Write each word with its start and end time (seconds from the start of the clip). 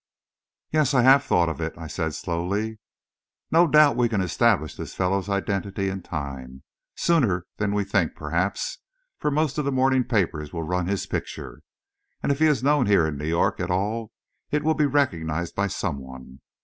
"Yes, 0.71 0.95
I 0.95 1.03
have 1.03 1.23
thought 1.23 1.47
of 1.47 1.61
it," 1.61 1.77
I 1.77 1.85
said, 1.85 2.15
slowly. 2.15 2.79
"No 3.51 3.67
doubt 3.67 3.95
we 3.95 4.09
can 4.09 4.19
establish 4.19 4.75
this 4.75 4.95
fellow's 4.95 5.29
identity 5.29 5.89
in 5.89 6.01
time 6.01 6.63
sooner 6.95 7.45
than 7.57 7.71
we 7.71 7.83
think, 7.83 8.15
perhaps, 8.15 8.79
for 9.19 9.29
most 9.29 9.59
of 9.59 9.65
the 9.65 9.71
morning 9.71 10.03
papers 10.03 10.51
will 10.51 10.63
run 10.63 10.87
his 10.87 11.05
picture, 11.05 11.61
and 12.23 12.31
if 12.31 12.39
he 12.39 12.47
is 12.47 12.63
known 12.63 12.87
here 12.87 13.05
in 13.05 13.15
New 13.15 13.27
York 13.27 13.59
at 13.59 13.69
all, 13.69 14.11
it 14.49 14.63
will 14.63 14.73
be 14.73 14.87
recognised 14.87 15.53
by 15.53 15.67
some 15.67 15.99
one. 15.99 16.39